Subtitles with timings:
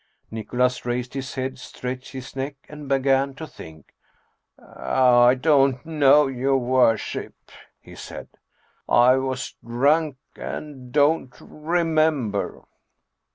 [0.31, 3.93] Nicholas raised his head, stretched his neck, and began to think."
[5.23, 7.35] I don't know, your worship,"
[7.79, 8.27] he said."
[8.89, 12.63] I was drunk and don't remember."